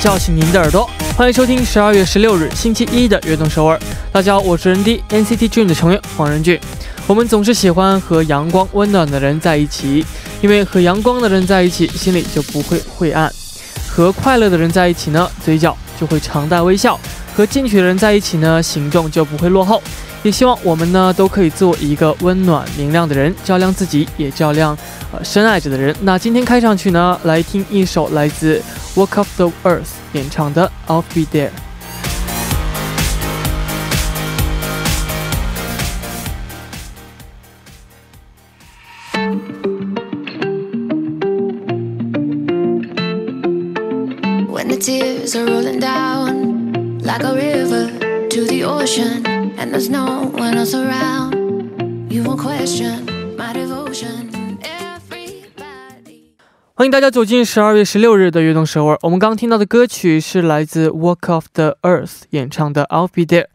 [0.00, 3.76] 叫醒您的耳朵，欢迎收听十二月十六日星期一的悦动首尔。
[4.12, 6.58] 大家好，我是人 D NCT Dream 的成员黄仁俊。
[7.08, 10.06] 我们总是喜欢和阳光温暖的人在一起，
[10.40, 13.28] 因为和阳光的人在一起，心里就不会晦暗；
[13.90, 16.96] 和快乐的人在一起呢，嘴角就会常带微笑；
[17.34, 19.82] 和进取的人在一起呢，行动就不会落后。
[20.24, 24.76] 也希望我们呢都可以做一个温暖明亮的人，照亮自己，也照亮
[25.12, 25.94] 呃深爱着的人。
[26.02, 28.60] 那今天开场曲呢，来听一首来自
[28.94, 31.50] Walk of the Earth 演唱的 I'll Be There。
[44.50, 47.90] When the tears are rolling down like a river
[48.30, 49.27] to the ocean,
[49.58, 51.34] and there's no one else around,
[52.08, 53.04] you won't question
[53.36, 54.30] my devotion.
[54.62, 56.22] Everybody.
[56.74, 58.96] 欢迎大家走进十二月十六日的悦动首尔。
[59.02, 63.46] 我们刚刚听到的歌曲是来自 Walk of the Earth 演唱的 I'll Be There。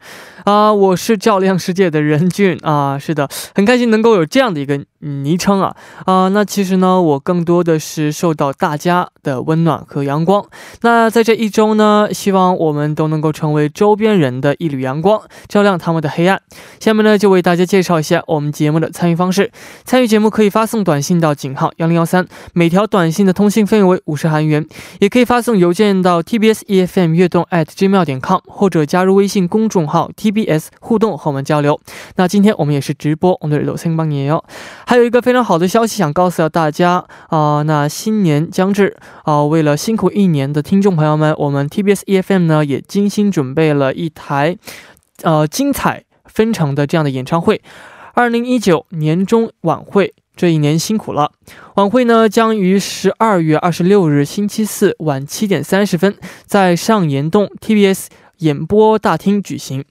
[0.44, 5.76] 啊，我是照亮世界的任俊啊，是的，很开心能够有这样的一个昵称啊。
[6.06, 10.44] 啊那其实呢我更多的是受到大家的温暖和阳光。
[10.82, 16.40] 那在这一周呢希望我们都能够成为周边人的一缕阳光照亮他们的黑暗。
[16.80, 19.50] 下面呢就为大家介绍一下我们节目的参与方式。
[19.84, 24.66] 参与节目可以发送短信到井号幺零幺三每条短信的通信费用为五十韩元
[25.00, 31.78] 也可以发送邮件到 tbsefm 悦动 at gme 点 com 或者加入微信公众号 tbs 互动和我们交流。
[32.16, 34.44] 那今天我们也是直播我们的鲁森帮你哟
[34.94, 44.56] 还有一个非常好的消息想告诉大家啊、那新年将至啊、为了辛苦一年的听众朋友们，我们 TBS EFM 呢也精心准备了一台
[45.24, 47.60] 呃精彩纷呈的这样的演唱会，
[48.12, 50.14] 二零一九年终晚会。
[50.36, 51.32] 这一年辛苦了。
[51.74, 56.14] 晚会呢将于十二月二十六日星期四晚七点三十分
[56.46, 58.06] 在上岩洞 TBS
[58.38, 59.84] 演播大厅举行。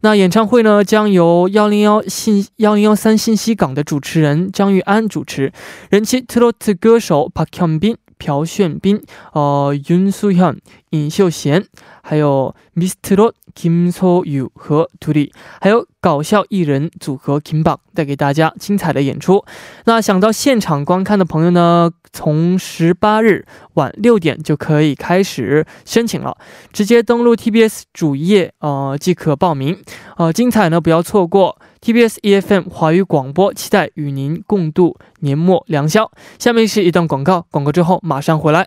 [0.00, 5.52] 那演唱会呢，将由幺零幺信幺零幺三信息港的主持人张玉安主持，
[5.90, 9.00] 人气 Trot 歌手 Park Hyun Bin、朴炫彬、
[9.32, 10.58] 呃 Yoon Soo Hyun、
[10.90, 11.64] 尹秀贤，
[12.02, 13.32] 还有 Mr.
[13.54, 19.44] Kim So Yu 和 t u r i 还有搞笑艺人组合 Kim Bang 带给大家精彩的演出。
[19.84, 26.36] 那想到现场观看的朋友呢，从十八日晚六点就可以开始申请了，
[26.72, 29.76] 直接登录 TBS 主页呃即可报名。
[30.16, 31.58] 呃，精彩呢不要错过。
[31.80, 36.10] TBS EFM 华语广播，期待与您共度年末良宵。
[36.38, 38.66] 下面是一段广告，广告之后马上回来。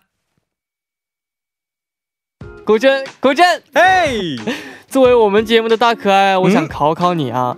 [2.64, 4.12] 古筝，古筝，哎，
[4.88, 7.58] 作为我们节目的大可爱，我想考考你啊，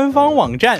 [0.01, 0.79] 官方网站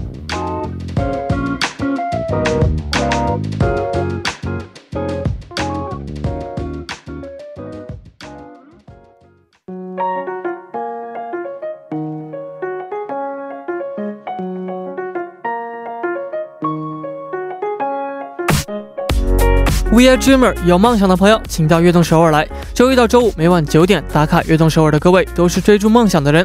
[20.01, 22.47] We are dreamer，有梦想的朋友，请到悦动首尔来。
[22.73, 26.43] 周一到周五每晚九点打卡悦动首尔的各位，都是追逐梦想的人。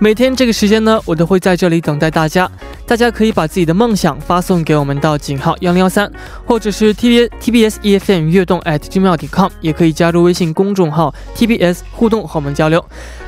[0.00, 2.50] 每天这个时间呢，我都会在这里等待大家。
[2.84, 6.10] 大家可以把自己的梦想发送给我们到井号幺零幺三，
[6.44, 12.84] 或者是 T B T B S E F M 悦动 at gmail.com，也可以加入微信公众号 TBS 互动和我们交流。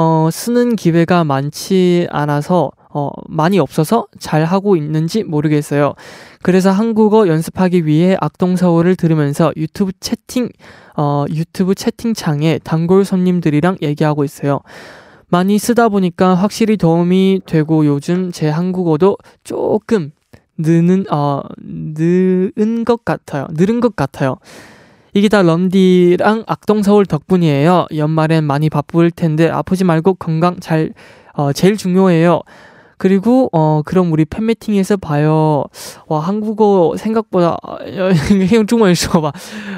[0.00, 5.94] 어, 쓰는 기회가 많지 않아서 어, 많이 없어서 잘 하고 있는지 모르겠어요.
[6.40, 10.50] 그래서 한국어 연습하기 위해 악동서울을 들으면서 유튜브 채팅
[10.96, 14.60] 어, 유튜브 채팅창에 단골 손님들이랑 얘기하고 있어요.
[15.26, 20.12] 많이 쓰다 보니까 확실히 도움이 되고 요즘 제 한국어도 조금
[20.58, 23.48] 느는 어 느은 것 같아요.
[23.50, 24.36] 느른 것 같아요.
[25.14, 27.86] 이게 다 런디랑 악동서울 덕분이에요.
[27.96, 30.92] 연말엔 많이 바쁠 텐데 아프지 말고 건강 잘
[31.34, 32.40] 어, 제일 중요해요.
[32.97, 35.65] 그리고 어 그럼 우리 팬미팅에서 봐요.
[36.07, 37.57] 와 한국어 생각보다
[38.51, 39.33] 用中文说吧，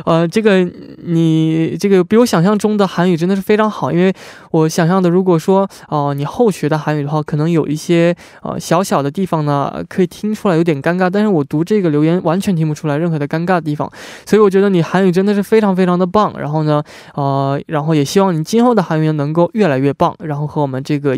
[0.06, 4.14] 呃，这个比我想象中的韩语真的是非常好，因为
[4.52, 13.90] 我想象的如果说，哦、呃，你后学的韩语的话，可能有一些呃小小的地方呢，可以听出来有点尴尬，但是我读这个留言完全听不出来任何的尴尬的地方，
[14.28, 16.32] 所以我觉得你韩语真的是非常非常的棒。
[16.38, 16.84] 然后呢，
[17.16, 20.14] 呃，然后也希望你今后的韩语能够越来越棒。
[20.20, 21.16] 然后和我们这个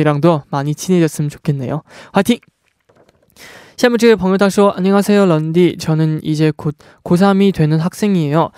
[0.00, 1.82] 여러분들이랑도 많이 친해졌으면 좋겠네요.
[2.12, 2.38] 화이팅!
[3.76, 8.50] 샤무지의 범유다쇼 안녕하세요 런디 저는 이제 곧 고3이 되는 학생이에요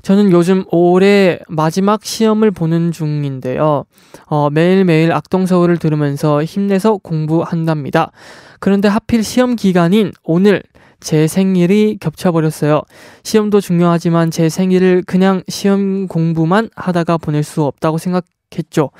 [0.00, 3.84] 저는 요즘 올해 마지막 시험을 보는 중인데요
[4.24, 8.10] 어, 매일매일 악동서울을 들으면서 힘내서 공부한답니다
[8.58, 10.62] 그런데 하필 시험 기간인 오늘
[11.00, 12.82] 제 생일이 겹쳐버렸어요.
[13.22, 18.90] 시험도 중요하지만 제 생일을 그냥 시험 공부만 하다가 보낼 수 없다고 생각했죠.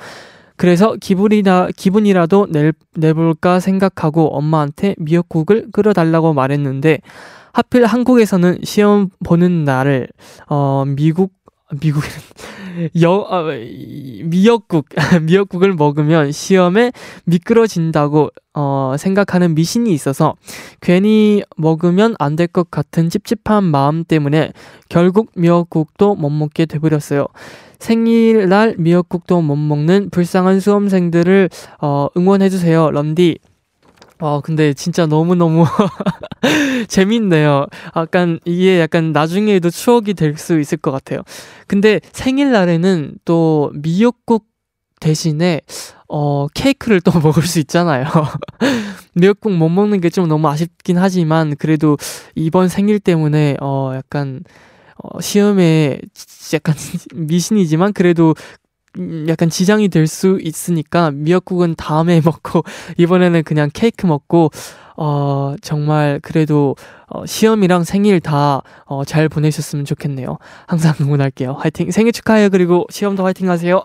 [0.61, 6.99] 그래서 기분이나, 기분이라도 내, 내볼까 생각하고 엄마한테 미역국을 끓여달라고 말했는데
[7.51, 10.07] 하필 한국에서는 시험 보는 날을
[10.49, 11.33] 어 미국
[11.81, 12.03] 미국
[13.01, 13.43] 여 어,
[14.25, 14.87] 미역국
[15.23, 16.91] 미역국을 먹으면 시험에
[17.25, 20.35] 미끄러진다고 어 생각하는 미신이 있어서
[20.81, 24.51] 괜히 먹으면 안 될 것 같은 찝찝한 마음 때문에
[24.89, 27.27] 결국 미역국도 못 먹게 돼버렸어요.
[27.79, 31.49] 생일날 미역국도 못 먹는 불쌍한 수험생들을
[31.81, 32.91] 어, 응원해주세요.
[32.91, 33.39] 런디.
[34.21, 35.65] 어, 근데 진짜 너무너무
[36.87, 37.65] 재밌네요.
[37.95, 41.21] 약간 이게 약간 나중에도 추억이 될 수 있을 것 같아요.
[41.67, 44.45] 근데 생일날에는 또 미역국
[44.99, 45.61] 대신에
[46.07, 48.05] 어, 케이크를 또 먹을 수 있잖아요.
[49.15, 51.97] 미역국 못 먹는 게 좀 너무 아쉽긴 하지만 그래도
[52.35, 54.41] 이번 생일 때문에 어, 약간
[54.97, 55.99] 어, 시험에
[56.53, 56.75] 약간
[57.15, 58.60] 미신이지만 그래도 음,
[59.27, 62.63] 약간 지장이 될 수 있으니까 미역국은 다음에 먹고
[62.97, 64.49] 이번에는 그냥 케이크 먹고
[64.97, 66.75] 어 정말 그래도
[67.07, 70.37] 어, 시험이랑 생일 다 어, 잘 보내셨으면 좋겠네요.
[70.67, 71.53] 항상 응원할게요.
[71.59, 71.91] 화이팅!
[71.91, 72.49] 생일 축하해요.
[72.49, 73.83] 그리고 시험도 화이팅 하세요.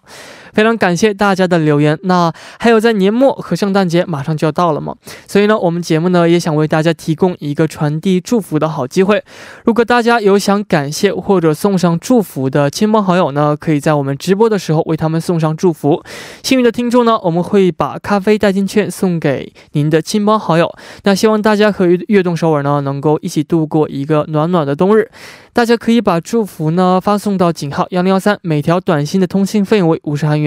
[0.57, 1.99] 非常感谢大家的留言。
[2.05, 4.95] 那还有在年末和圣诞节马上就要到了嘛，
[5.29, 9.23] 所以呢，我们节目呢也想为大家提供一个传递祝福的好机会。
[9.67, 16.03] 如果大家有想感谢或者送上祝福的亲朋好友呢，可以在我们直播的时候为他们送上祝福。
[16.43, 20.75] 幸运的听众呢，我们会把咖啡代金券送给您的亲朋好友。
[21.03, 25.11] 那希望大家和悦动首尔呢能够一起度过一个暖暖的冬日。
[25.53, 30.46] 大家可以把祝福呢发送到井号幺零幺三，每条短信的通信费用为五十韩元。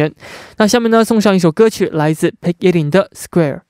[0.58, 3.62] 那下面呢送上一首歌曲，来自 Pick It In 的 Square。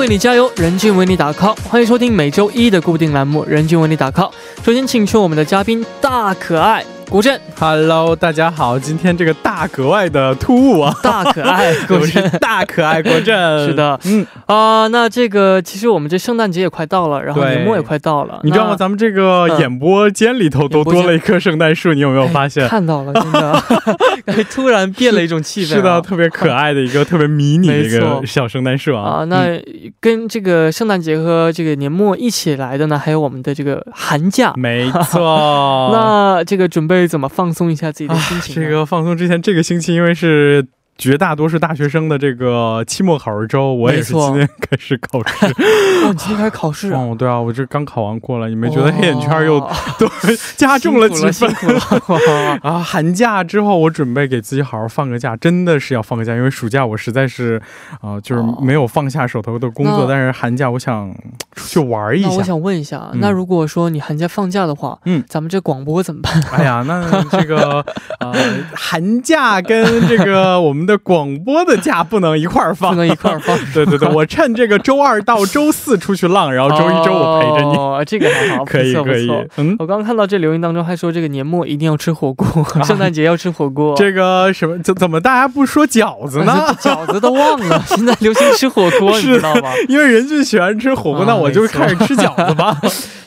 [0.00, 4.30] 为你加油，任俊为你打 call，欢迎收听每周一的固定栏目《任俊为你打 call》。
[4.64, 6.82] 首先，请出我们的嘉宾大可爱。
[7.10, 14.24] 古镇，Hello，大家好，今天这个大格外的突兀啊，大可爱 古镇，大可爱古镇， 是的，嗯。
[14.46, 18.76] 啊，那这个其实我们这圣诞节也快到了，然后年末也快到了，你知道吗？
[18.76, 22.66] 咱们这个演播间里头都多了一棵圣诞树，你有没有发现？
[22.70, 29.18] 看到了，真的，突然变了一种气氛，是的，特别可爱的一个特别迷你的一个小圣诞树啊。
[29.18, 29.60] 啊，那
[30.00, 36.99] 跟这个圣诞节和这个年末一起来的呢，还有我们的这个寒假，没错，那这个准备。
[37.00, 38.68] 可以怎么放松一下自己的心情呢？
[38.68, 40.66] 这个放松之前，这个星期因为是。
[41.00, 45.46] 绝大多数大学生的这个期末考试周，我也是今天开始考试。
[46.04, 47.00] 哦，今天开始考试啊？
[47.00, 48.50] 哦，对啊，我这刚考完过了。
[48.50, 49.58] 你没觉得黑眼圈又
[49.98, 50.06] 都
[50.58, 51.32] 加重了几分？
[51.32, 52.78] 辛苦了啊！
[52.80, 57.58] 寒假之后，我准备给自己好好放个假，真的是要放个假，因为暑假我实在是
[58.02, 60.04] 啊，就是没有放下手头的工作。
[60.06, 61.10] 但是寒假我想
[61.52, 62.28] 出去玩一下。
[62.28, 66.42] 我想问一下，那如果说你寒假放假的话，嗯，咱们这广播怎么办？
[66.52, 67.82] 哎呀，那这个
[68.18, 68.34] 呃，
[68.74, 70.89] 寒假跟这个我们。
[70.90, 73.56] 的广播的假不能一块儿放，不能一块儿放。
[73.72, 77.76] 对 对对， 我趁这个周二到周四出去浪，然后周一周五陪着你。
[77.76, 79.30] 哦，这个还好，可以可以。
[79.56, 82.46] 嗯，我刚刚看到这留言当中还说，这个年末一定要吃火锅，
[82.84, 83.94] 圣诞节要吃火锅。
[83.96, 86.74] 这个什么怎怎么大家不说饺子呢？
[86.80, 89.70] 饺子都忘了，现在流行吃火锅，你知道吗？
[89.88, 92.76] 因为人就喜欢吃火锅，那我就开始吃饺子吧。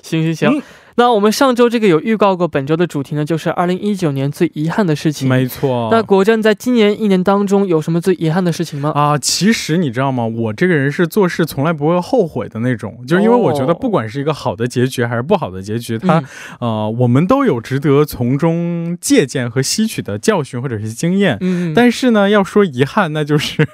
[0.01, 0.62] 行行行。
[0.95, 5.27] 那我们上周这个有预告过，本周的主题呢，就是二零一九年最遗憾的事情。
[5.27, 5.89] 没错。
[5.91, 8.91] 那国政在今年一年当中有什么最遗憾的事情吗？
[8.93, 10.25] 啊，其实你知道吗？
[10.25, 16.23] 我这个人是做事从来不会后悔的那种，就是因为我觉得不管是一个好的结局还是不好的结局，它
[16.59, 21.38] 呃，我们都有值得从中借鉴和吸取的教训或者是经验。
[21.41, 21.73] 嗯。
[21.73, 23.67] 但是呢，要说遗憾，那就是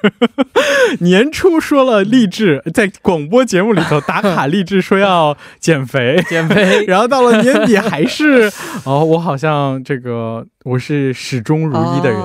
[1.00, 7.09] 年初说了励志，在广播节目里头打卡 励志，说要减肥，减肥， 然后。
[7.10, 8.50] 到了年底还是
[8.86, 12.20] 哦，我好像这个我是始终如一的人。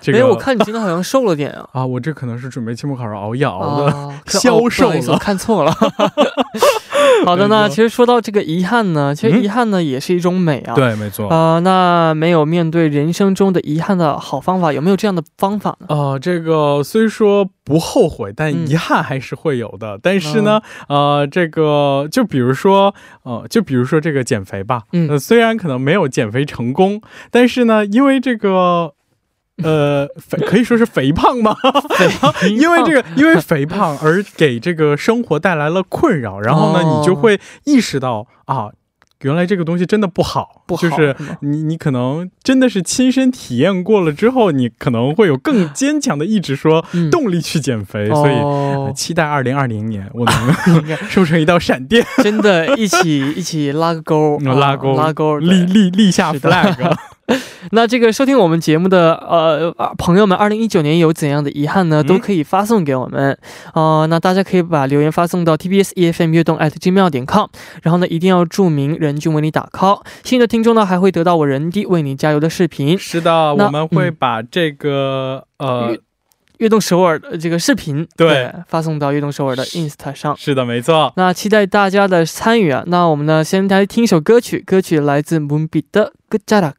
[0.00, 1.68] 这个我看你今天好像瘦了点啊！
[1.80, 5.74] 啊，我这可能是准备期末考试熬夜熬的消瘦了， 看错了。
[7.24, 10.74] 好的 那，其实说到这个遗憾呢，其实遗憾呢也是一种美啊。
[10.74, 11.28] 对，没错。
[11.28, 15.86] 啊，那没有面对人生中的遗憾的好方法，有没有这样的方法呢？
[15.88, 19.98] 啊，这个虽说不后悔，但遗憾还是会有的。
[20.02, 24.82] 但是呢，呃，这个就比如说，呃，就比如说这个减肥吧。
[24.92, 27.00] 嗯，虽然可能没有减肥成功，
[27.30, 28.94] 但是呢，因为这个。
[29.62, 31.56] 呃，肥可以说是肥胖吗？
[32.58, 38.70] 因为这个，因为肥胖而给这个生活带来了困扰，然后呢，你就会意识到啊，
[39.22, 40.82] 原来这个东西真的不好，不好。
[40.82, 48.08] 就是你，你可能真的是亲身体验过了之后，你可能会有更 坚强的意志，说动力去减肥。
[48.08, 56.96] 所以期待二零二零年我能 瘦成一道闪电，真的，一起一起拉个钩，拉钩，拉钩，立立立下 flag。
[57.72, 62.04] 那这个收听我们节目的呃朋友们，二零一九年有怎样的遗憾呢？
[62.04, 63.38] 都可以发送给我们
[63.72, 64.06] 呃。
[64.10, 67.46] 那大家可以把留言发送到 tbs efm 悦动 at gmail 点 com，
[67.82, 70.02] 然后呢一定要注明人均为你打 call。
[70.22, 72.98] 新的听众呢还会得到我人弟为你加油的视频。
[72.98, 75.96] 是的，我们会把这个呃
[76.58, 80.36] 悦动首尔的这个视频对发送到悦动首尔的 insta 上。
[80.36, 81.10] 是的，没错。
[81.16, 82.84] 那期待大家的参与啊。
[82.86, 86.72] 那我们呢先来听一首歌曲，歌曲来自 Moonbeat 的 Good Job。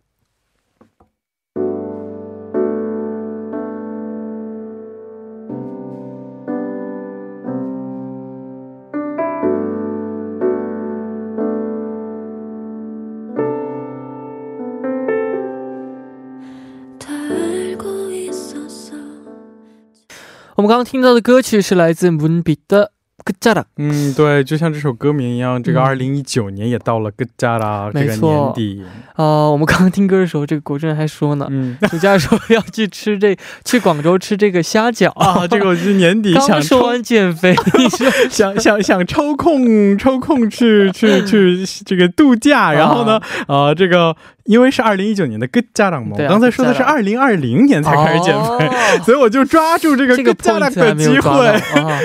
[20.66, 22.86] 我刚刚听到的歌曲是来自 Moonbeat 的
[23.24, 23.62] 《Good Job》。
[23.78, 28.84] 嗯，对，就像这首歌名一样，这个二零一九年也到了 Good Job，这个年底。
[29.16, 35.48] 呃，我们刚刚听歌的时候，这个国珍还说呢，嗯，暑假的时候要去吃这， 去广州吃这个虾饺啊。
[35.48, 37.54] 这个我是年底 想说完减肥，
[38.32, 48.70] 想想想抽空抽空去去去这个度假，然后呢，啊、呃，这个因为是二零一九年的 Good 家长嘛，我刚才说的是二零二零年才开始减肥，
[49.04, 51.62] 所以我就抓住这个 Good 家长的机会，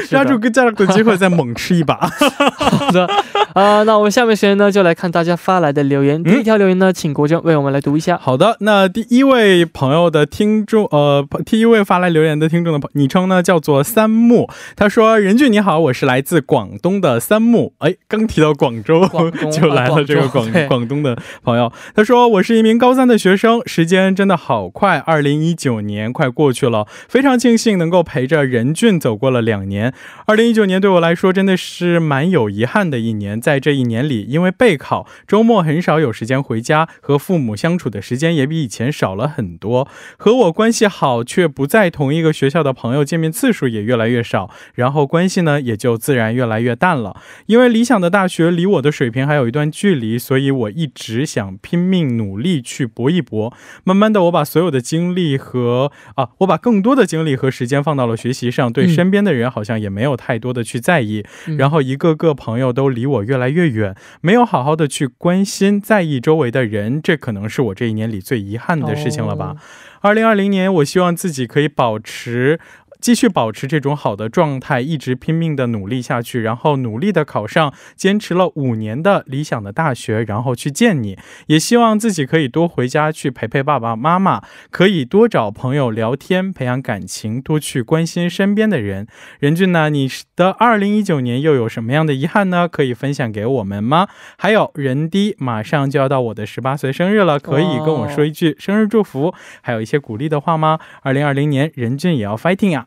[0.08, 1.96] 抓住 Good 家长的机会再猛吃一把。
[2.56, 3.08] 好的，
[3.54, 6.22] 啊，那我们下面时间呢就来看大家发来的留言。
[6.22, 8.16] 第一条留言呢，请国正为我们来读一下。
[8.16, 19.08] 好的，那第一位朋友的听众，呃，第一位发来留言的听众的昵称呢叫做三木，他说：“任俊你好，我是来自广东的三木。”哎，刚提到广州
[19.50, 22.20] 就来了这个广广东的朋友，他说。
[22.30, 29.92] 我是一名高三的学生，时间真的好快，二零一九年快过去了，非常庆幸能够陪着任俊走过了两年。
[30.26, 39.88] 二零一九年对我来说真的是蛮有遗憾的一年，在这一年里，因为备考，周末很少有时间回家，和父母相处的时间也比以前少了很多。
[40.16, 47.16] 和我关系好却不在同一个学校的朋友见面次数也越来越少，然后关系呢也就自然越来越淡了。
[47.46, 52.20] 因为理想的大学离我的水平还有一段距离，所以我一直想拼命。
[52.20, 53.52] 努力去搏一搏。
[53.82, 61.24] 慢慢的，我把所有的精力和啊，我把更多的精力和时间放到了学习上，对身边的人好像也没有太多的去在意。
[61.56, 69.54] 然后一个个朋友都离我越来越远，没有好好的去关心、在意周围的人，这可能是我这一年里最遗憾的事情了吧。
[70.00, 72.58] 二零二零年，我希望自己可以保持。
[73.00, 81.18] 继续保持这种好的状态，一直拼命的努力下去，然后努力的考上坚持了五年的理想的大学，然后去见你。
[81.46, 89.06] 也希望自己可以多回家去陪陪爸爸妈妈，可以多找朋友聊天，培养感情，多去关心身边的人。
[89.38, 92.68] 任俊呢，你的二零一九年又有什么样的遗憾呢？
[92.68, 94.08] 可以分享给我们吗？
[94.36, 100.78] 还有任迪，马上就要到我的十八岁生日了，可以跟我说一句生日祝福，还有一些鼓励的话吗？
[101.02, 102.86] 二零二零年，任俊也要 fighting 啊！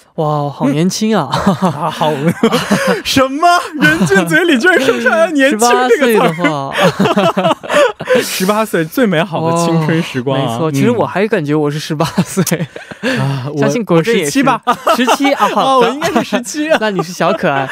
[0.21, 1.27] 哇，好年轻啊！
[1.61, 2.11] 啊，好
[3.03, 3.47] 什么？
[3.81, 6.71] 人俊嘴里居然说出来了“年轻”这个词儿。
[8.21, 10.71] 十八岁最美好的青春时光，没错。
[10.71, 12.43] 其实我还感觉我是十八岁
[13.19, 14.61] 啊，相信国振也是吧？
[14.95, 16.69] 十七啊，好，我应该是十七。
[16.69, 17.67] 啊 那你是小可爱。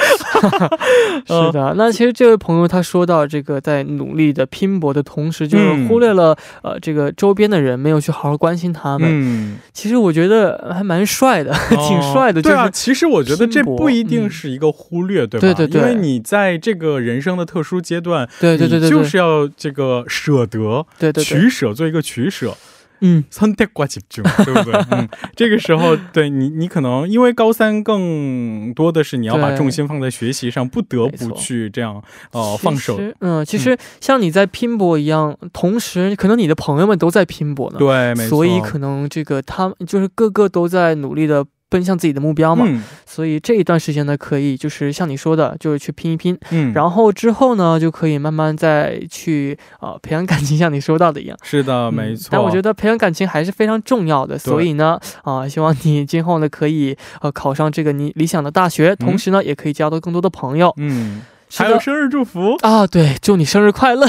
[1.27, 9.07] 是的，那其实这位朋友他说到这个，在努力的拼搏的同时，就是忽略了呃这个周边的人，没有去好好关心他们。
[9.11, 12.31] 嗯，其实我觉得还蛮帅的，挺帅。
[12.42, 15.54] 对啊，其实我觉得这不一定是一个忽略，对吧？
[15.54, 22.56] 对对对，因为你在这个人生的特殊阶段，对对对对，就是要这个舍得，对对取舍，做一个取舍。
[23.00, 24.80] 嗯，선택과集中，对不对？
[24.92, 32.02] 嗯，这个时候，对你，你可能因为高三更多的是你要把重心放在学习上，不得不去这样
[32.32, 32.98] 呃放手。
[33.20, 37.78] 嗯，其实像你在拼搏一样，同时可能你的朋友们都在拼搏呢。
[37.78, 38.28] 对，没错。
[38.28, 41.44] 所以可能这个他们就是个个都在努力的。
[41.69, 42.65] 奔向自己的目标嘛，
[43.05, 51.37] 所以这一段时间呢，可以就是像你说的，就是去拼一拼，嗯，然后之后呢，就可以慢慢再去啊培养感情，像你说到的一样。
[51.43, 52.29] 是的，没错。
[52.31, 60.73] 但我觉得培养感情还是非常重要的，所以呢，啊，希望你今后呢可以呃考上这个你理想的大学，同时呢，也可以交到更多的朋友。
[60.77, 61.21] 嗯。
[61.56, 62.84] 还有生日祝福啊！
[62.84, 64.04] 对，祝你生日快乐。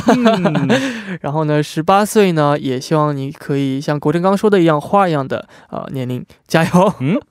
[1.22, 6.91] 然后呢，十八岁呢，也希望你可以像国振刚说的一样，花一样的呃年龄，加油。
[7.00, 7.19] 嗯，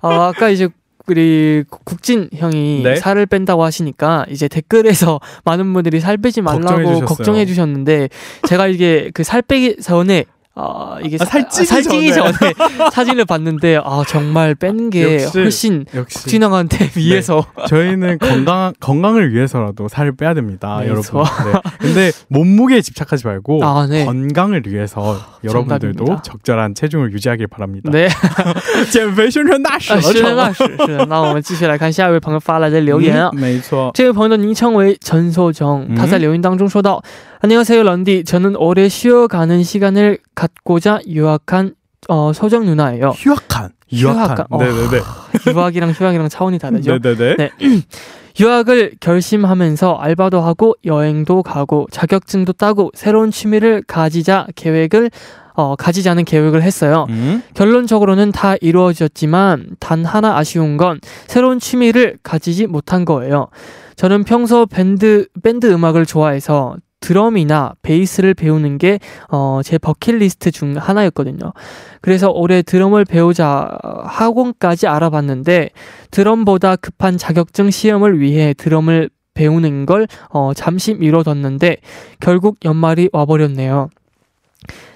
[0.00, 0.68] 好，可以去。
[1.08, 2.96] 우리 국진 형이 네.
[2.96, 7.00] 살을 뺀다고 하시니까 이제 댓글에서 많은 분들이 살 빼지 말라고.
[7.06, 8.08] 걱정해 주셨는데
[8.46, 10.24] 제가 이게 그 살 빼기 전에
[10.59, 12.31] 어, 이게 아, 살 찌기 찌기 전에.
[12.31, 15.37] 전에 사진을 봤는데 아 정말 빼는 게 역시.
[15.37, 21.03] 훨씬 역시 국진 형한테 비해서 저희는 건강 건강을 위해서라도 살을 빼야 됩니다, 네, 여러분.
[21.03, 21.23] 좋아.
[21.23, 21.61] 네.
[21.77, 24.03] 근데 몸무게에 집착하지 말고 아, 네.
[24.03, 26.21] 건강을 위해서 여러분들도 정답입니다.
[26.23, 27.91] 적절한 체중을 유지하길 바랍니다.
[27.91, 28.09] 네
[28.89, 33.91] 减肥宣传大使呃了，成了是的那是是的那我们继续来看下一位朋友发来的留言啊嗯没错。
[33.93, 36.99] 这位朋友的昵称为陈소정， 嗯他在留言当中说到：“
[37.44, 41.74] 안녕하세요 런디， 저는 오래 쉬어가는 시간을 갖고자 유학한
[42.08, 43.08] 어, 소정 누나예요.
[43.10, 44.46] 휴학한, 유학한.
[44.48, 44.58] 휴학한.
[44.60, 45.02] 네네네.
[45.52, 47.00] 유학이랑 휴학이랑 차원이 다르죠.
[47.00, 47.36] 네네네.
[47.36, 47.50] 네.
[48.38, 55.10] 유학을 결심하면서 알바도 하고 여행도 가고 자격증도 따고 새로운 취미를 가지자 계획을
[55.54, 57.06] 어, 가지자는 계획을 했어요.
[57.10, 57.42] 음.
[57.54, 63.48] 결론적으로는 다 이루어졌지만 단 하나 아쉬운 건 새로운 취미를 가지지 못한 거예요.
[63.96, 68.98] 저는 평소 밴드 밴드 음악을 좋아해서 드럼이나 베이스를 배우는 게
[69.30, 71.52] 어, 제 버킷리스트 중 하나였거든요.
[72.00, 75.70] 그래서 올해 드럼을 배우자 학원까지 알아봤는데
[76.10, 81.78] 드럼보다 급한 자격증 시험을 위해 드럼을 배우는 걸 어, 잠시 미뤄뒀는데
[82.20, 83.88] 결국 연말이 와버렸네요.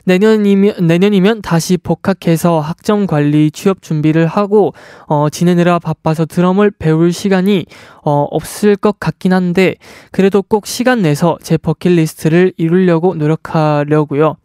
[0.07, 4.73] 내년이면 내년이면 다시 복학해서 학점 관리 취업 준비를 하고
[5.07, 7.67] 어, 지내느라 바빠서 드럼을 배울 시간이
[8.05, 9.75] 어, 없을 것 같긴 한데
[10.13, 14.37] 그래도 꼭 시간 내서 제 버킷리스트를 이루려고 노력하려고요.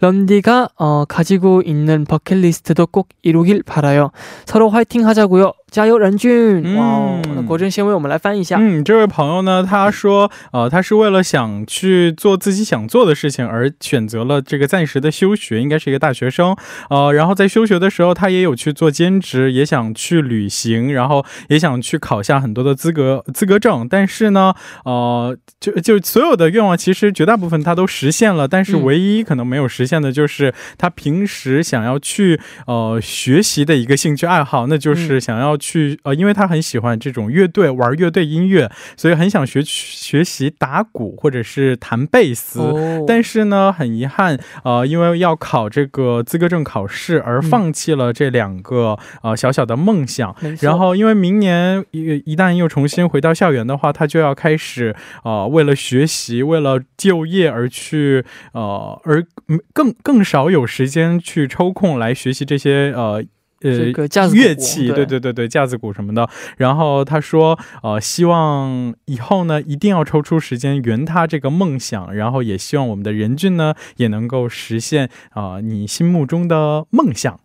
[0.00, 4.10] 런디가 어, 가지고 있는 버킷리스트도 꼭 이루길 바라요.
[4.44, 5.52] 서로 화이팅 하자고요.
[5.72, 6.62] 加油，任俊！
[6.62, 6.76] 嗯。
[6.76, 8.58] 哇哦，那国珍先为我们来翻译一下。
[8.60, 16.54] 嗯，这位朋友呢，他说，呃，他是为了想去做自己想做的事情而选择了这个暂时的休学，应该是一个大学生，
[16.90, 24.52] 呃，然后在休学的时候，他也有去做兼职，也想去旅行，然后也想去考下很多的资格资格证，但是呢，
[24.84, 28.82] 呃，就就所有的愿望，其实绝大部分他都实现了，但是嗯。
[28.82, 42.58] 唯一可能没有实现的就是他平时想要去呃学习的一个兴趣爱好，那就是想要去呃，因为他很喜欢这种乐队，玩乐队音乐，所以很想学学习打鼓或者是弹贝斯。
[42.58, 50.34] 哦，但是呢，很遗憾，呃，因为要考这个资格证考试而放弃了这两个、呃小小的梦想。
[50.60, 63.24] 然后，因为明年一一旦又重新回到校园的话，他就要开始呃，为了学习、为了就业而去呃，而嗯更更少有时间去抽空来学习这些呃。
[63.61, 66.29] 呃这，个架子鼓乐器，对对对对，架子鼓什么的。
[66.57, 77.39] 然后他说，呃，希望以后呢，一定要抽出时间圆他这个梦想，然后也希望我们的任俊呢，也能够实现啊、呃你心目中的梦想、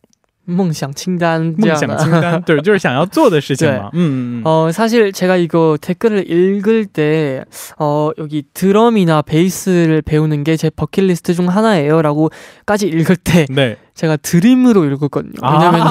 [0.45, 3.89] 梦想清单这梦样的想清单，对，就是想要做的事情嘛。
[3.95, 4.45] 嗯嗯嗯。
[4.45, 7.45] 어, 사실 제가 이거 댓글을 읽을 때,
[7.79, 12.03] 어, 여기 드럼이나 베이스를 배우는 게 제 버킷리스트 중 하나예요.
[12.03, 13.79] 라고까지 읽을 때, 네.
[13.97, 15.35] 제가 드림으로 읽었거든요.
[15.43, 15.53] 아.
[15.53, 15.87] 왜냐면,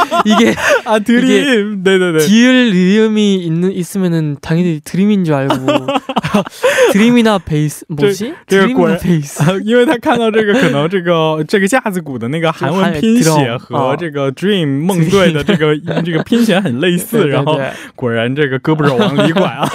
[0.25, 0.53] 이게
[0.85, 1.83] 아 드림.
[1.83, 2.19] 네네네.
[2.19, 5.55] 디을 리음이 있는, 있으면은 당연히 드림인 줄 알고.
[6.91, 8.33] 드림이나 베이스, 뭐지?
[8.47, 9.41] 这个 드림이나 果然 베이스.
[9.41, 17.71] 啊，因为他看到这个可能这个这个架子鼓的那个韩文拼写和这个 dream 梦队的这个这个拼写很类似，然后 네, 네.
[17.95, 19.69] 果然这个胳膊肘往里拐啊。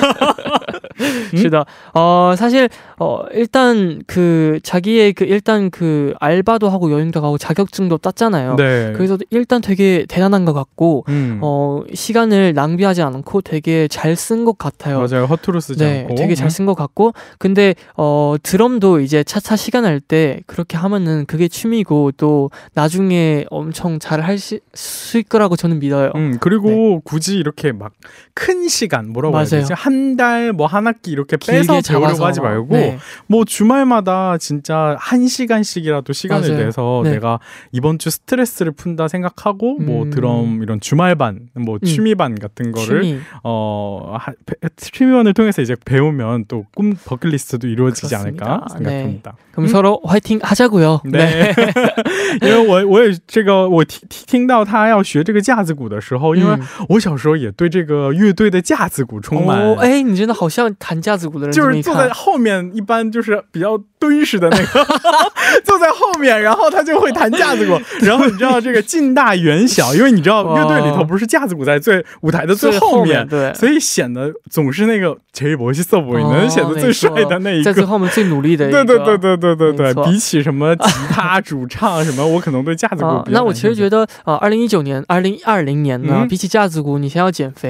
[1.35, 1.65] 시다.
[1.93, 8.55] 어, 사실, 어, 일단 그, 자기의 그, 일단 그, 알바도 하고 여행도 가고 자격증도 땄잖아요.
[8.55, 8.93] 네.
[8.95, 11.39] 그래서 일단 되게 대단한 것 같고, 음.
[11.41, 14.99] 어, 시간을 낭비하지 않고 되게 잘 쓴 것 같아요.
[14.99, 15.25] 맞아요.
[15.25, 16.15] 허투루 쓰지 네, 않고.
[16.15, 21.25] 되게 잘 쓴 것 같고, 근데, 어, 드럼도 이제 차차 시간 날 때 그렇게 하면은
[21.25, 26.11] 그게 취미고 또 나중에 엄청 잘 할 수 있을 거라고 저는 믿어요.
[26.15, 27.91] 음, 그리고 굳이 이렇게 막
[28.33, 29.37] 큰 시간 뭐라고 네.
[29.39, 29.61] 맞아요.
[29.63, 29.73] 되지?
[29.73, 32.26] 한 달뭐한 학기 이렇게 빼서 길게 배우려고 잡아서.
[32.26, 32.98] 하지 말고 네.
[33.26, 36.64] 뭐 주말마다 진짜 한 시간씩이라도 시간을 맞아요.
[36.64, 37.10] 내서 네.
[37.12, 37.38] 내가
[37.72, 40.10] 이번 주 스트레스를 푼다 생각하고 뭐 음.
[40.10, 41.86] 드럼 이런 주말반 뭐 음.
[41.86, 43.20] 취미반 같은 거를 취미.
[43.42, 48.46] 어 하, 배- 취미반을 통해서 이제 배우면 또 꿈 버킷리스트도 이루어지지 그렇습니다.
[48.46, 49.36] 않을까 생각합니다.
[49.52, 51.02] 그럼 서로 화이팅 하자고요.
[51.12, 51.54] 对，
[52.42, 59.60] 因为我我也这个我听听听到他要学这个架子鼓的时候，因为嗯我小时候也对这个乐队的架子鼓充满。
[59.60, 64.85] 哦，哎，你真的好像 弹架子鼓的人，就是坐在后面，一般就是比较敦实的那个，
[65.63, 67.79] 坐在后面，然后他就会弹架子鼓。
[68.05, 78.69] 然后你知道这个近大远小，因为你知道乐队里头不是架子鼓在最舞台的最后面，对，所以显得总是那个杰博西瑟博能显得最帅的那一个，在最后面最努力的。
[78.71, 83.23] 对对对对对对对，比起什么吉他主唱什么， 我可能对架子鼓。
[83.27, 87.69] 那我其实觉得啊，二零一九年、二零二零年呢，比起架子鼓，你先要减肥，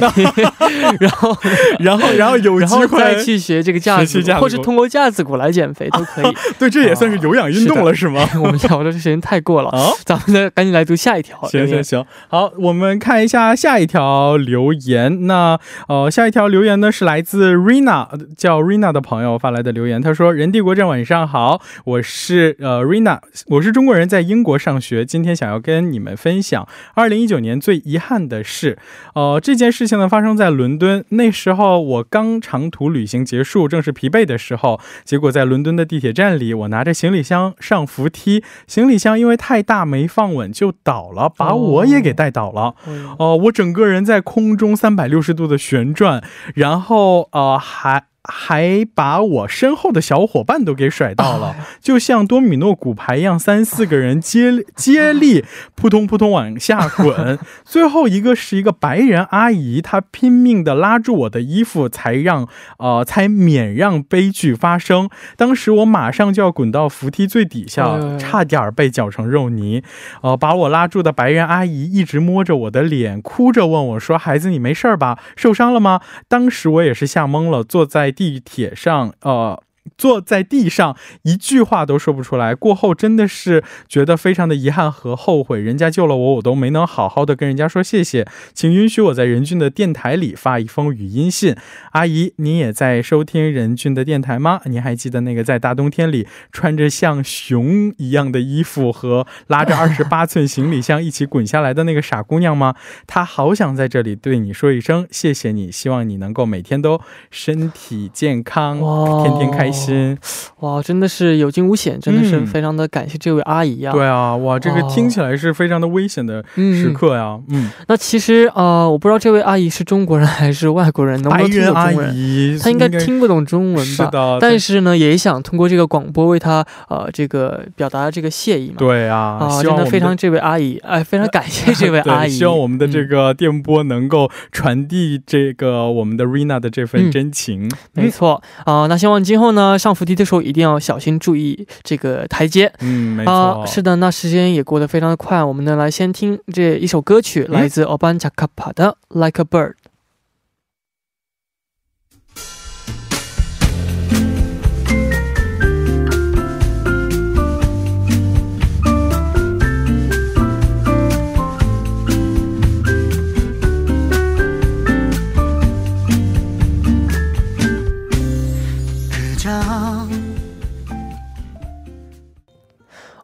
[1.00, 1.36] 然后
[1.80, 6.36] 然后然后有机会再去学这个架子鼓，或是通过架子鼓来减肥都可以。
[6.58, 8.28] 对，这也算是有氧运动了，是吗？
[8.44, 11.42] 我们聊的时间太过了啊，咱们呢赶紧来读下一条。
[11.48, 15.28] 行行行，好，我们看一下下一条留言。
[15.28, 18.08] 那呃，下一条留言呢是来自 Rina
[18.38, 28.78] 叫 Rina 的朋友发来的留言，他说：“人帝国镇晚上好，我是呃 Rina，我是中国人，在英国上学，今天想要跟你们分享二零一九年最遗憾的事。
[29.14, 42.75] 呃，这件事情呢发生在伦敦，那时候我刚长途旅行结束，正是疲惫的时候，结果在伦敦的地铁站里，我拿着行李箱上扶梯，行李箱因为太大没放稳就倒了，把我也给带倒了。
[43.17, 46.23] 哦，我整个人在空中三百六十度的旋转，
[46.54, 57.39] 然后呃还。”还把我身后的小伙伴都给甩到了， 就像多米诺骨牌一样，三四个人接 接力扑通扑通往下滚。
[57.63, 65.10] 最后一个是一个白人阿姨，她拼命的拉住我的衣服，才让呃才免让悲剧发生。
[65.38, 69.82] 当时我马上就要滚到扶梯最底下，差点被搅成肉泥。
[70.21, 75.17] 呃，把我拉住的白人阿姨一直摸着我的脸，哭着问我说：“孩子，你没事吧？
[75.38, 78.09] 受伤了吗？”当时我也是吓懵了，坐在。
[78.12, 79.62] 地铁上，呃。
[79.97, 82.54] 坐在地上，一句话都说不出来。
[82.54, 88.28] 过后真的是觉得非常的遗憾和后悔，人家救了我，我都没能好好的跟人家说谢谢。
[88.54, 91.56] 请允许我在任俊的电台里发一封语音信。
[91.91, 94.62] 阿姨，您也在收听任俊的电台吗？
[94.65, 102.75] 您还记得那个在大冬天里穿着像熊一样的衣服和拉着 二十八寸行李箱一起滚下来的那个傻姑娘吗？
[103.08, 106.99] 她好想在这里对你说一声谢谢你，希望你能够每天都
[107.32, 108.78] 身体健康，
[109.23, 109.79] 天天开心。
[109.80, 110.18] 心
[110.60, 113.92] 哇，真的是有惊无险，真的是非常的感谢这位阿姨呀。
[113.94, 117.39] 对啊，哇，这个听起来是非常的危险的时刻呀。
[117.48, 122.60] 嗯，那其实啊，我不知道这位阿姨是中国人还是外国人，能不能听懂中文？
[122.60, 124.06] 她应该听不懂中文吧？
[124.06, 124.38] 是的。
[124.42, 128.76] 但是呢，也想通过这个广播为她呃这个表达这个谢意嘛。
[128.78, 132.30] 对啊，啊，真的非常这位阿姨，哎，非常感谢这位 阿姨。
[132.30, 137.72] 希望我们的这个电波能够传递这个我们的 Rina 的这份真情。
[137.94, 139.59] 没错啊，那希望今后呢。
[139.78, 142.72] 上扶梯的时候一定要小心注意这个台阶。
[142.80, 143.63] 嗯，没错。
[143.65, 148.95] 是的，那时间也过得非常的快，我们呢来先听这一首歌曲，来自 Oban Chakapa 的
[149.26, 149.72] 《Like a Bird》。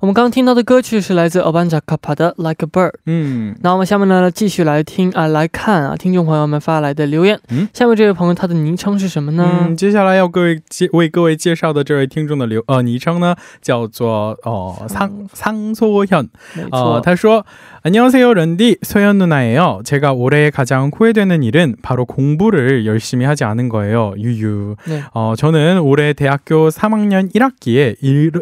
[0.05, 2.91] 我们刚听到的歌曲是来自 Obanja Kappa 的《Like a Bird》。
[3.07, 7.39] 嗯，那我们下面呢继续来听啊，来看啊，听众朋友们发来的留言。
[7.49, 9.61] 嗯，下面这位朋友他的昵称是什么呢？
[9.63, 16.29] 嗯，接下来要各位介为各位介绍的这位听众的留呃昵称呢叫做哦桑桑索恩。
[16.53, 17.43] 没错，他说。
[17.87, 19.81] 안녕하세요 런디 소연 누나예요.
[19.85, 24.15] 제가 올해 가장 후회되는 일은 바로 공부를 열심히 하지 않은 거예요.
[24.17, 24.75] 유유.
[24.87, 25.03] 네.
[25.13, 27.97] 어, 저는 올해 대학교 3학년 1학기에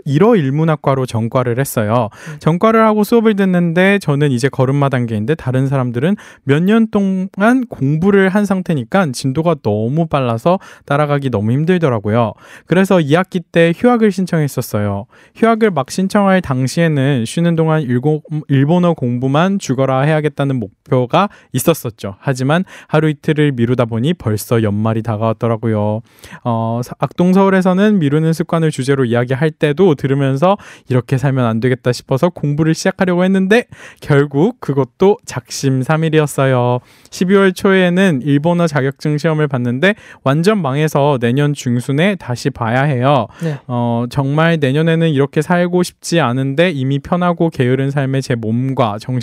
[0.05, 2.07] 일어 일문학과로 전과를 했어요.
[2.31, 2.39] 네.
[2.39, 8.45] 전과를 하고 수업을 듣는데 저는 이제 걸음마 단계인데 다른 사람들은 몇 년 동안 공부를 한
[8.45, 12.31] 상태니까 진도가 너무 빨라서 따라가기 너무 힘들더라고요.
[12.65, 15.05] 그래서 2학기 때 휴학을 신청했었어요.
[15.35, 22.15] 휴학을 막 신청할 당시에는 쉬는 동안 일고, 일본어 공부 정도만 죽어라 해야겠다는 목표가 있었었죠.
[22.19, 26.01] 하지만 하루 이틀을 미루다 보니 벌써 연말이 다가왔더라고요.
[26.43, 30.55] 어, 악동 서울에서는 미루는 습관을 주제로 이야기할 때도 들으면서
[30.87, 33.65] 이렇게 살면 안 되겠다 싶어서 공부를 시작하려고 했는데
[33.99, 36.79] 결국 그것도 작심삼일이었어요.
[37.09, 43.27] 12월 초에는 일본어 자격증 시험을 봤는데 완전 망해서 내년 중순에 다시 봐야 해요.
[43.41, 43.57] 네.
[43.67, 49.22] 어, 정말 내년에는 이렇게 살고 싶지 않은데 이미 편하고 게으른 삶의 제 몸과 정신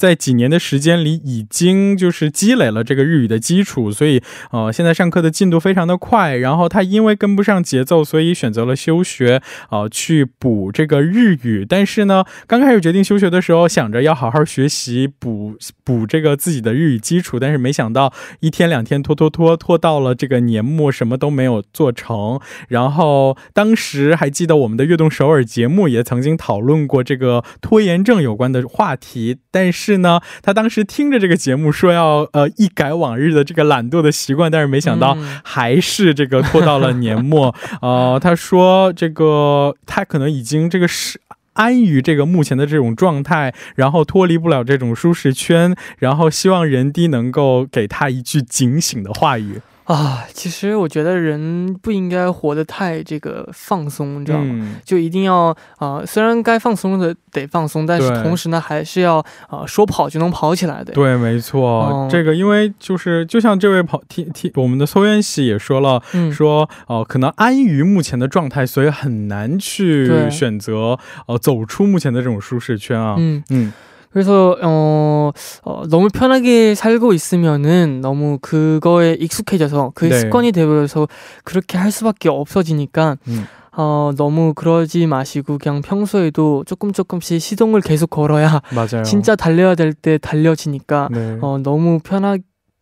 [0.00, 6.36] 在几年的时间里，已经就是积累了这个日语的基础，所以呃，现在上课的进度非常的快。
[6.36, 11.66] 然后他因为跟不上节奏，所以选择了休学，啊，去补这个日语。
[11.68, 17.38] 但是呢，刚开始决定休学的时候，想着要好好学习，补补这个自己的日语基础。
[17.38, 18.10] 但是没想到
[18.40, 22.40] 一天两天拖拖拖拖到了这个年末，什么都没有做成。
[22.68, 29.89] 然后当时还记得我们的悦动首尔节目也曾经讨论过这个拖延症有关的话题，但是。
[29.90, 37.52] 是呢，他当时听着这个节目说要呃一改往日的这个懒惰的习惯，但是没想到还是这个拖到了年末。
[37.82, 41.20] 呃，他说这个他可能已经这个是
[41.54, 49.60] 安于这个目前的这种状态，然后脱离不了这种舒适圈，然后希望人低能够给他一句警醒的话语。
[49.90, 54.76] 啊，其实我觉得人不应该活得太这个放松，你知道吗？
[54.84, 60.92] 就一定要啊，虽然该放松的得放松，但是同时呢，还是要啊，说跑就能跑起来的。
[60.92, 66.00] 对，没错，这个因为就是就像这位跑听听我们的搜元喜也说了，
[66.32, 73.16] 说哦，可能安于目前的状态，所以很难去选择呃走出目前的这种舒适圈啊。
[73.18, 73.72] 嗯嗯。
[74.12, 75.30] 그래서 어,
[75.62, 80.18] 어, 너무 편하게 살고 있으면은 너무 그거에 익숙해져서 그 네.
[80.18, 81.06] 습관이 되어서
[81.44, 83.46] 그렇게 할 수밖에 없어지니까 음.
[83.76, 89.04] 어, 너무 그러지 마시고 그냥 평소에도 조금 조금씩 시동을 계속 걸어야 맞아요.
[89.04, 91.38] 진짜 달려야 될 때 달려지니까 네.
[91.40, 92.42] 어, 너무 편하게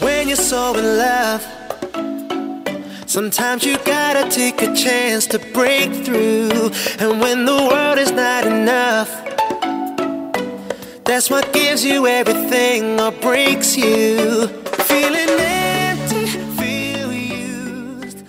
[0.00, 1.42] when you're so in love.
[3.06, 6.70] Sometimes you gotta take a chance to break through.
[6.98, 9.08] And when the world is not enough,
[11.04, 14.48] that's what gives you everything or breaks you.
[14.86, 18.24] Feeling empty, feel used.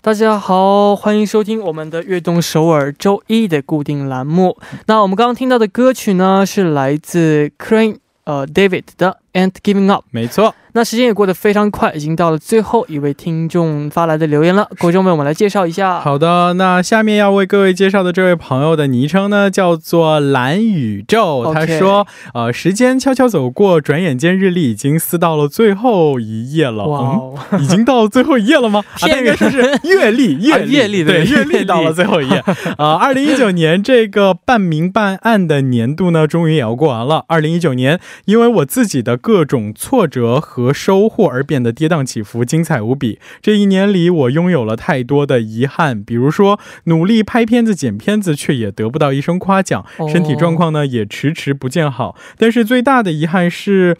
[0.00, 4.56] 大家好，欢迎收听我们的悦动首尔周一的固定栏目。
[4.86, 10.53] 那我们刚刚听到的歌曲呢，是来自 Crane 呃 David 的 "Ain't Giving Up"，没错。
[10.76, 14.68] 那时间也过得非常快，已经到了最后一位听众发来的留言了。
[14.78, 16.00] 各位众们，我们来介绍一下。
[16.00, 21.50] 好的，那下面要为各位介绍的这位朋友的昵称呢，叫做蓝宇宙。
[21.54, 26.84] 他说：“呃，时间悄悄走过，转眼间日历已经撕到了最后一页了。
[26.84, 28.84] 哇，已经到最后一页了吗？
[29.00, 32.44] 啊，应该说是月历， 月月历对，月历到了最后一页。
[32.76, 37.24] 啊， 二零一九年这个半明半暗的年度呢，终于也要过完了。
[37.28, 43.20] 二零一九年，因为我自己的各种挫折和收获而。”变得跌宕起伏，精彩无比。
[43.40, 52.16] 这一年里，我拥有了太多的遗憾，比如说努力拍片子、剪片子，却也得不到一声夸奖；身体状况呢，也迟迟不见好。
[52.36, 53.96] 但是最大的遗憾是。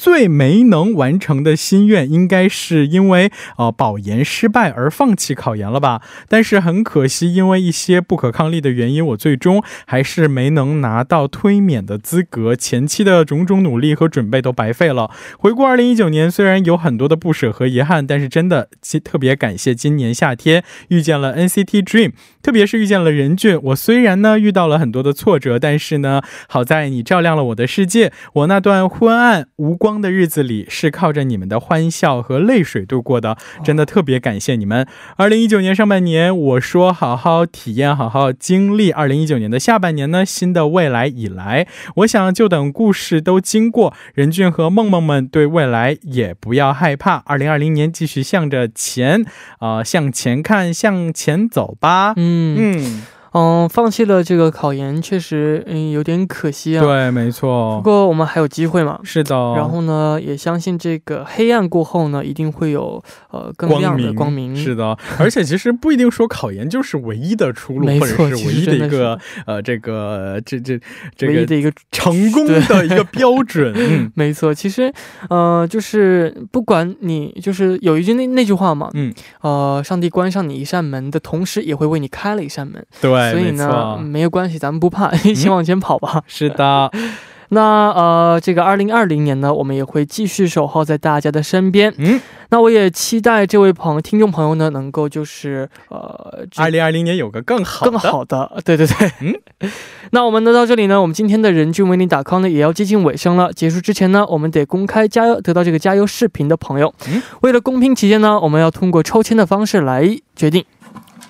[0.00, 6.00] 最没能完成的心愿，应该是因为呃保研失败而放弃考研了吧？
[6.26, 12.56] 但是很可惜，因为一些不可抗力的原因，我最终还是没能拿到推免的资格。
[12.56, 15.10] 前期的种种努力和准备都白费了。
[15.38, 18.70] 回顾二零一九年，虽然有很多的不舍和遗憾，但是真的
[19.04, 23.60] 特别感谢今年夏天遇见了 NCT Dream，特别是遇见了任俊。
[23.64, 28.10] 我虽然呢遇到了很多的挫折，但是呢好在你照亮了我的世界。
[28.32, 29.89] 我那段昏暗无光。
[29.90, 34.86] 光的日子里是靠着你们的欢笑和泪水度过的，真的特别感谢你们。
[35.16, 38.92] 二零一九年上半年，我说好好体验，好好经历。
[38.92, 41.66] 二零一九年的下半年呢，新的未来已来。
[41.96, 47.16] 我想就等故事都经过，任俊和梦梦们对未来也不要害怕。
[47.26, 49.24] 二零二零年继续向着前，
[49.58, 52.12] 啊，向前看，向前走吧。
[52.14, 53.02] 嗯嗯。
[53.32, 56.84] 嗯，放弃了这个考研，确实嗯有点可惜啊。
[56.84, 58.98] 对，没错不，过我们还有机会嘛。
[59.04, 59.34] 是的。
[59.56, 64.54] 然后呢，也相信这个黑暗过后呢，一定会有呃更亮的光明。
[64.56, 70.78] 是的，而且其实不一定说考研就是唯一的出路，或者是唯一的一个呃这个这这
[71.16, 73.72] 这个唯一的一个成功的一个标准。
[73.76, 74.92] 嗯 没错，其实，
[75.28, 86.22] 呃，就是不管你，就是有一句那那句话嘛，嗯，呃，上帝关上你一扇门的同时，也会为你开了一扇门，对，所以呢，没有关系，咱们不怕， 一起往前跑吧。
[86.26, 86.90] 是的，
[87.52, 91.92] 那呃，这个二零二零年呢，我们也会继续守候在大家的身边。
[91.98, 97.90] 嗯，那我也期待这位朋听众朋友呢，能够就是呃，这二零二零年有个更好的。
[97.90, 99.34] 更好的，对对对，嗯，
[100.12, 103.52] 那我们呢到这里呢，我们今天的人均为你打 call 呢也要接近尾声了。
[103.52, 106.94] 结束之前呢，我们得公开加油得到这个加油视频的朋友。
[107.08, 107.20] 嗯。
[107.40, 110.64] 为了公平起见呢，我们要通过抽签的方式来决定，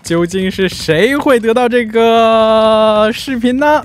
[0.03, 3.85] 究竟是谁会得到这个视频呢？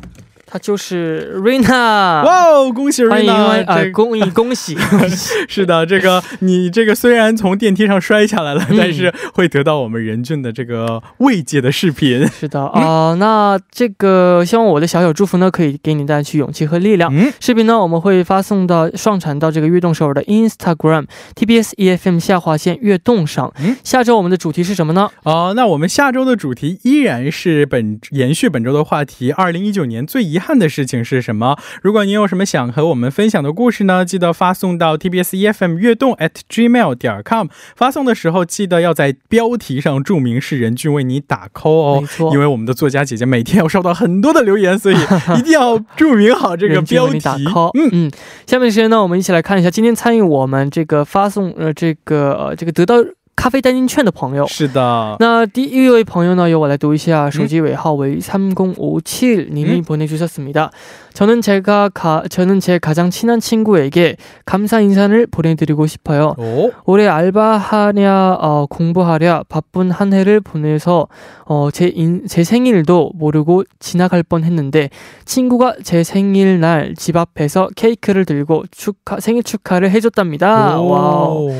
[0.55, 2.23] 他就是 Rina。
[2.23, 3.65] 哇哦，恭喜欢迎 Rina！
[3.65, 3.83] 啊！
[3.83, 4.77] 这恭喜恭喜！
[5.49, 12.25] 是的，这个你这个虽然从电梯上摔下来了，嗯 但是会得到我们任俊的这个慰藉的视频。
[12.27, 17.13] 是的啊、那这个希望我的小小祝福呢，可以给你带去勇气和力量。
[17.13, 23.51] 嗯，视频呢，我们会发送到上传到这个悦动首尔的 Instagram TBS EFM 下划线悦动上。
[23.59, 25.09] 嗯下周我们的主题是什么呢？
[25.23, 31.57] 哦，那我们下周的主题依然是本延续本周的话题，二零一九年最遗憾的事情是什么？
[31.81, 37.47] 如果您有什么想和我们分享的故事呢，记得发送到 TBS EFM 悦动 at gmail 点 com。
[37.75, 44.95] 发送的时候记得要在标题上注明是任俊为你打 call 哦因为我们的作家姐姐每天要收到很多的留言，所以
[45.39, 47.19] 一定要注明好这个标题。
[47.73, 48.11] 嗯，嗯，
[48.45, 52.95] 下面时间呢，我们一起来看一下今天参与我们这个发送呃这个呃这个得到
[53.36, 54.46] 咖啡代金券的朋友。
[54.46, 55.16] 是的。
[55.18, 59.82] 那第一位朋友呢，由我来读一下，手机尾号为3057 님이 음.
[59.82, 60.70] 보내주셨습니다.
[61.14, 66.34] 저는 제가 가, 저는 제 가장 친한 친구에게 감사 인사를 보내드리고 싶어요.
[66.36, 71.08] 오, 올해 알바하랴 어, 공부하랴 바쁜 한 해를 보내서
[71.46, 74.90] 어, 제, 인, 제 생일도 모르고 지나갈 뻔했는데
[75.24, 80.78] 친구가 제 생일날 집 앞에서 케이크를 들고 축하 생일 축하를 해줬답니다.
[80.78, 81.54] 와우.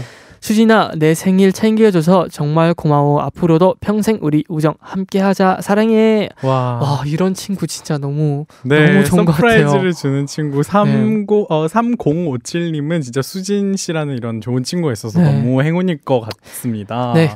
[0.46, 0.56] 오.
[0.56, 6.80] 수진아 내 생일 챙겨줘서 정말 고마워 앞으로도 평생 우리 우정 함께하자 사랑해 와.
[6.80, 9.68] 와 이런 친구 진짜 너무 네, 너무 좋은 것 같아요.
[9.68, 15.32] 서프라이즈를 주는 친구 30, 어, 3057님은 진짜 수진 씨라는 이런 좋은 친구가 있어서 네.
[15.32, 17.14] 너무 행운일 것 같습니다.
[17.16, 17.36] 네,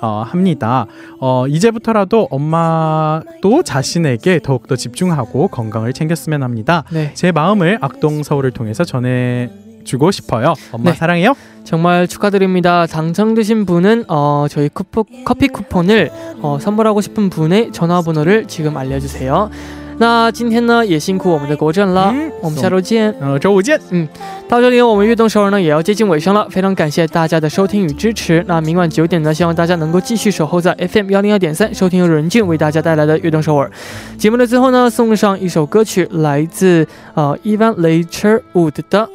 [0.00, 0.86] 어, 합니다.
[1.20, 6.84] 어, 이제부터라도 엄마도 자신에게 더욱더 집중하고 건강을 챙겼으면 합니다.
[6.92, 9.50] 네 제 마음을 악동 서울을 통해서 전해
[9.84, 10.54] 주고 싶어요.
[10.72, 10.96] 엄마 네.
[10.96, 11.34] 사랑해요.
[11.64, 12.86] 정말 축하드립니다.
[12.86, 16.10] 당첨되신 분은 어, 저희 쿠폰, 커피 쿠폰을
[16.42, 19.50] 어, 선물하고 싶은 분의 전화번호를 지금 알려주세요.
[19.98, 23.14] 那今天呢也辛苦我们的国政了，嗯我们下周见。
[23.20, 23.80] 呃，周五见。
[23.90, 24.06] 嗯
[24.48, 28.44] 到这里，我们悦动首尔呢也要接近尾声了，非常感谢大家的收听与支持。
[28.46, 33.70] 那明晚九点呢，希望大家能够继续守候在 FM 幺零二点三，收听由任俊为大家带来的悦动首尔。
[34.18, 39.08] 节目的最后呢，送上一首歌曲，来自呃 Evan Later Wood 的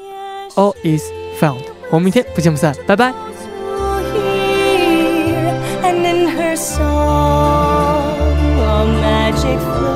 [0.55, 1.03] 《All Is
[1.39, 1.59] Found》。
[1.91, 3.13] 我们明天不见不散，拜拜。
[9.01, 9.90] magic